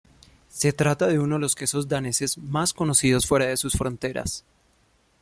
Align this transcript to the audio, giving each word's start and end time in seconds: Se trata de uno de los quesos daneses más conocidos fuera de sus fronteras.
Se 0.49 0.73
trata 0.73 1.05
de 1.05 1.19
uno 1.19 1.35
de 1.35 1.41
los 1.41 1.53
quesos 1.53 1.87
daneses 1.87 2.35
más 2.39 2.73
conocidos 2.73 3.27
fuera 3.27 3.45
de 3.45 3.55
sus 3.55 3.73
fronteras. 3.73 4.43